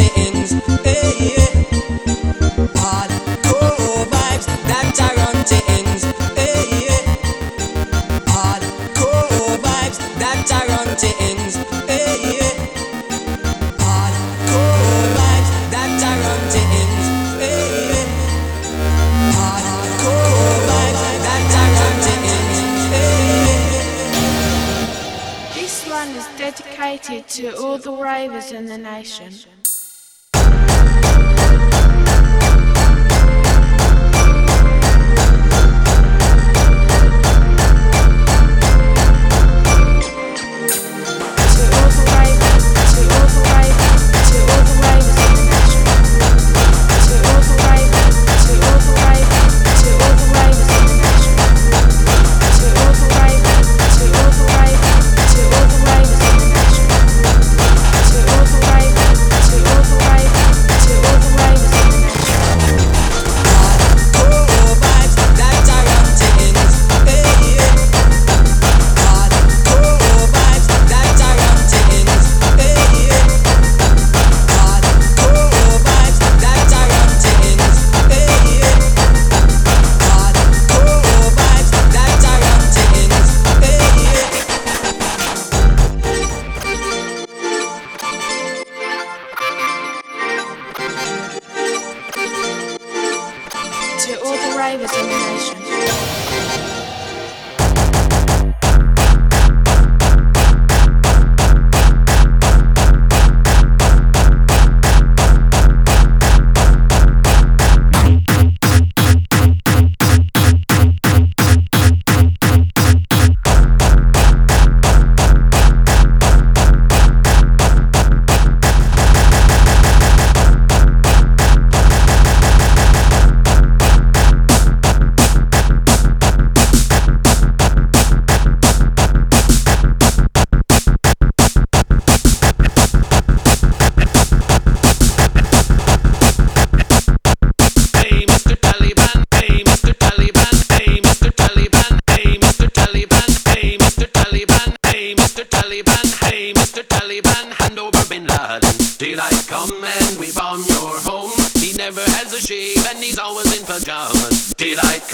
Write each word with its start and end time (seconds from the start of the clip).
mountains. 0.00 0.57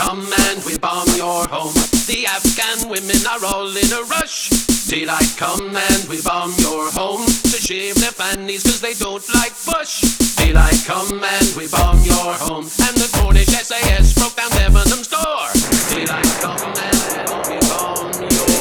come 0.05 0.29
and 0.51 0.62
we 0.67 0.77
bomb 0.77 1.09
your 1.17 1.49
home. 1.49 1.73
The 2.05 2.27
Afghan 2.29 2.90
women 2.93 3.21
are 3.25 3.43
all 3.49 3.73
in 3.73 3.90
a 3.93 4.03
rush. 4.12 4.51
Daylight 4.85 5.33
come 5.38 5.75
and 5.75 6.03
we 6.11 6.21
bomb 6.21 6.53
your 6.59 6.90
home. 6.93 7.25
To 7.25 7.57
shave 7.57 7.97
their 7.97 8.12
fannies 8.12 8.62
cause 8.64 8.81
they 8.83 8.93
don't 8.95 9.25
like 9.35 9.57
Bush. 9.64 10.05
Daylight 10.37 10.85
come 10.85 11.25
and 11.25 11.49
we 11.57 11.67
bomb 11.69 12.05
your 12.05 12.37
home. 12.37 12.69
And 12.85 12.95
the 13.01 13.09
Cornish 13.17 13.49
SAS 13.49 14.12
broke 14.12 14.37
down 14.37 14.53
Debenham's 14.53 15.09
door. 15.09 15.49
Daylight 15.88 16.33
come 16.45 16.61
and 16.85 17.01
we 17.49 17.57
bomb 17.64 18.12
your 18.29 18.61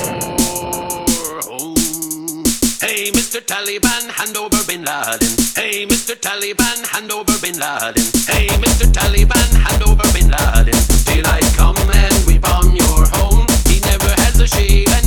home. 1.43 2.43
Hey, 2.79 3.11
Mr. 3.11 3.43
Taliban, 3.43 4.03
hand 4.15 4.37
over 4.37 4.63
Bin 4.63 4.87
Laden. 4.87 5.33
Hey, 5.59 5.85
Mr. 5.91 6.15
Taliban, 6.15 6.87
hand 6.87 7.11
over 7.11 7.35
Bin 7.43 7.59
Laden. 7.59 8.07
Hey, 8.31 8.47
Mr. 8.63 8.87
Taliban, 8.95 9.49
hand 9.59 9.83
over 9.83 10.07
Bin 10.15 10.31
Laden 10.31 10.72
till 11.13 11.27
I 11.27 11.39
come 11.55 11.77
and 11.93 12.13
whip 12.25 12.47
on 12.49 12.75
your 12.75 13.05
home. 13.17 13.45
He 13.67 13.79
never 13.81 14.09
has 14.21 14.39
a 14.39 14.47
shade. 14.47 15.02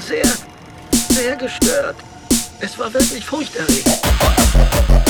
sehr, 0.00 0.24
sehr 1.10 1.36
gestört. 1.36 1.96
Es 2.60 2.78
war 2.78 2.92
wirklich 2.92 3.24
furchterregend. 3.24 5.03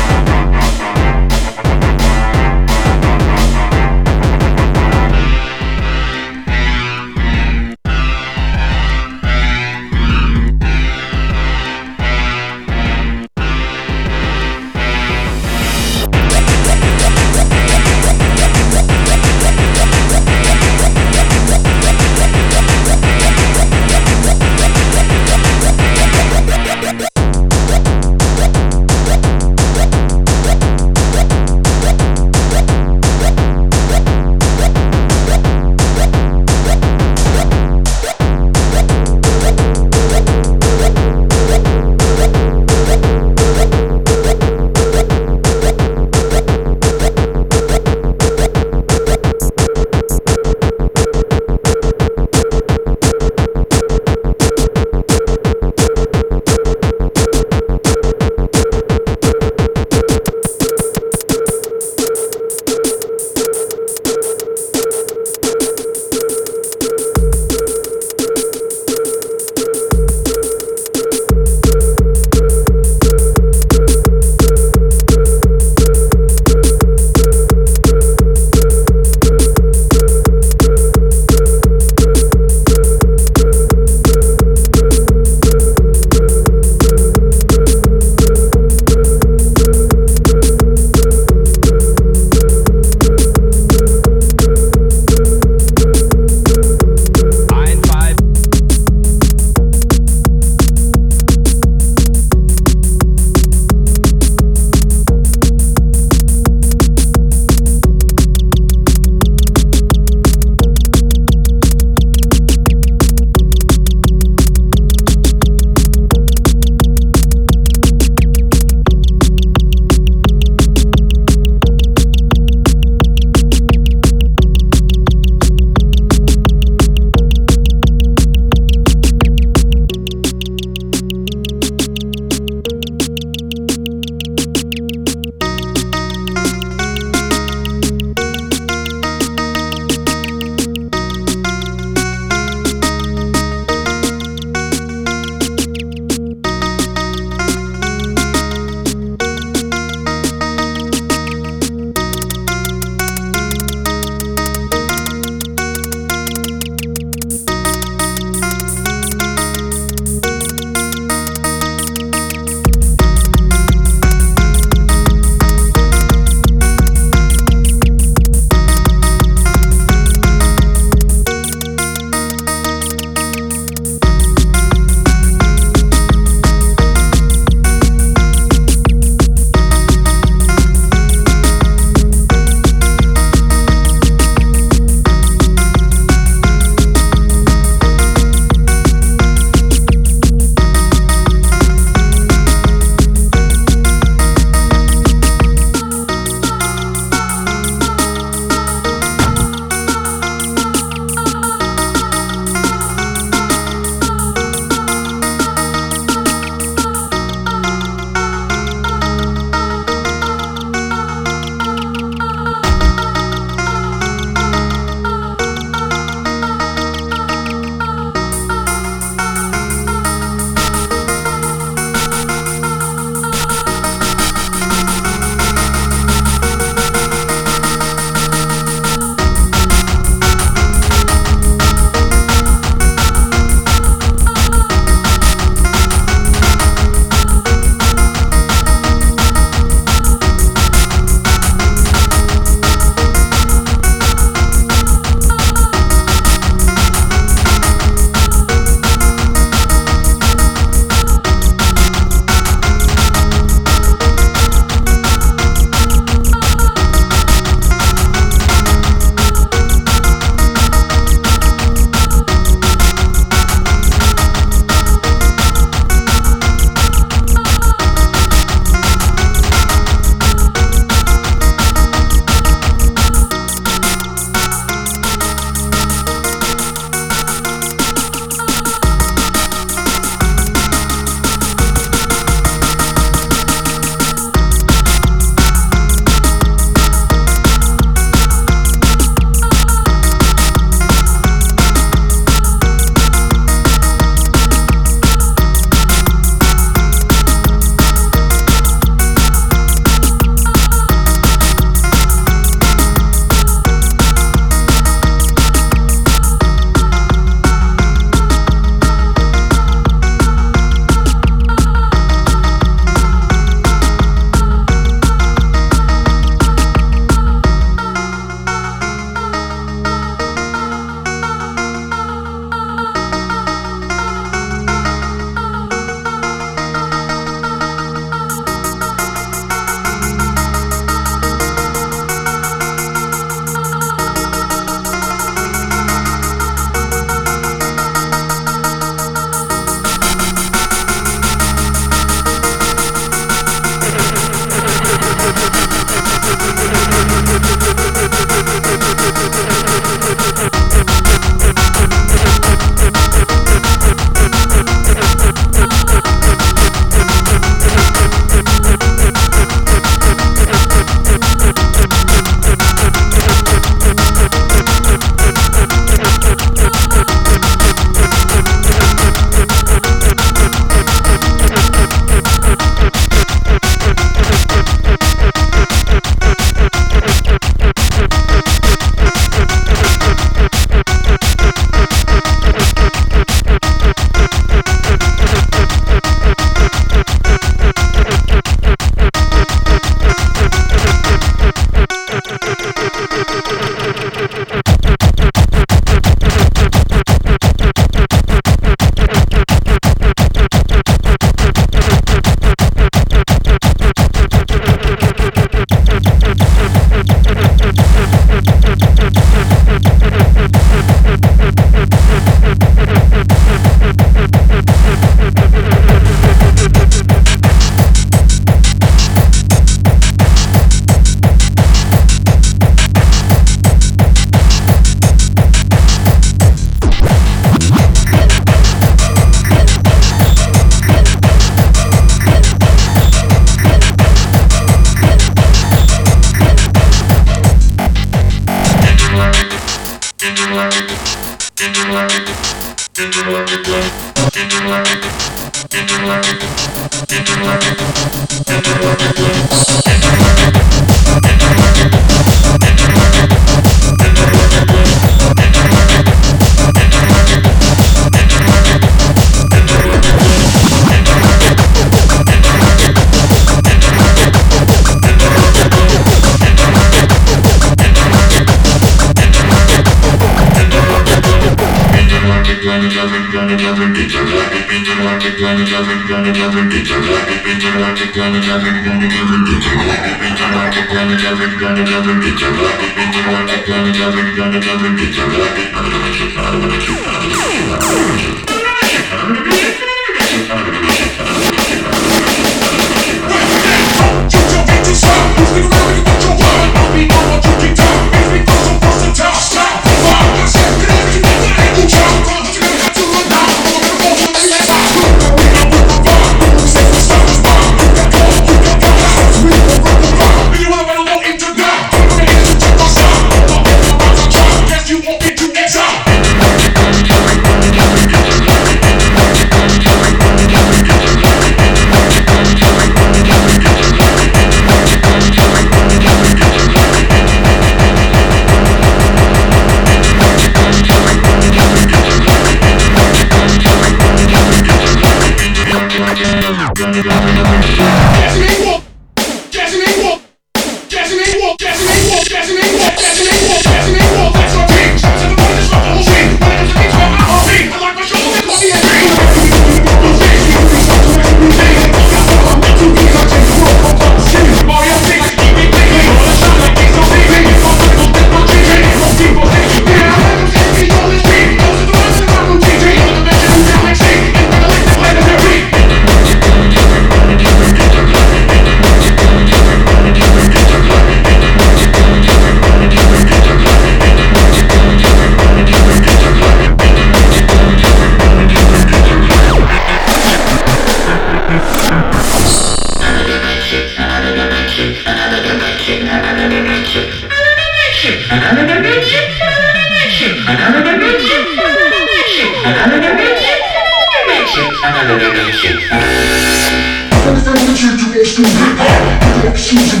She's 599.71 600.00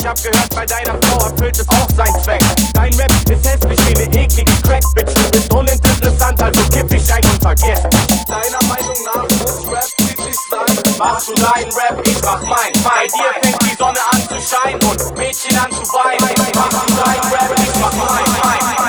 Ich 0.00 0.06
hab 0.06 0.16
gehört, 0.22 0.54
bei 0.54 0.64
deiner 0.64 0.98
Frau 1.02 1.26
erfüllt 1.26 1.58
es 1.58 1.68
auch 1.68 1.86
sein 1.94 2.22
Zweck. 2.22 2.40
Dein 2.72 2.94
Rap 2.94 3.12
ist 3.28 3.46
hässlich 3.46 3.78
wie 3.86 4.02
eine 4.02 4.24
eklige 4.24 4.52
Crack-Bitch. 4.62 5.14
Du 5.14 5.30
bist 5.30 5.52
uninteressant, 5.52 6.42
also 6.42 6.62
kipp 6.70 6.88
dich 6.88 7.12
ein 7.12 7.22
und 7.22 7.42
vergiss. 7.42 7.82
Deiner 8.26 8.62
Meinung 8.66 8.96
nach 9.04 9.28
muss 9.28 9.70
Rap 9.70 9.84
friedlich 9.98 10.36
sein. 10.50 10.96
Machst 10.98 11.28
du 11.28 11.34
dein 11.34 11.64
Rap, 11.64 12.00
ich 12.02 12.22
mach 12.22 12.40
mein. 12.40 12.72
Bei 12.82 13.06
dir 13.08 13.42
fängt 13.42 13.62
die 13.62 13.76
Sonne 13.76 13.98
an 14.10 14.22
zu 14.26 14.40
scheinen 14.40 14.80
und 14.80 15.18
Mädchen 15.18 15.58
an 15.58 15.70
zu 15.70 15.82
weinen. 15.92 16.54
Machst 16.54 16.88
du 16.88 16.94
dein 16.94 17.32
Rap, 17.32 17.58
ich 17.58 17.80
mach 17.80 17.92
mein. 17.92 18.24
mein. 18.42 18.79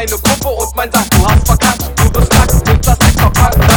meine 0.00 0.16
Puppe 0.16 0.48
und 0.48 0.76
mein 0.76 0.90
Sack, 0.90 1.10
du 1.10 1.26
hast 1.26 1.46
verkackt, 1.46 1.82
du 1.96 2.10
bist 2.10 2.32
nackt, 2.32 2.70
und 2.70 2.86
das 2.86 3.00
einfach 3.00 3.32
packen. 3.34 3.69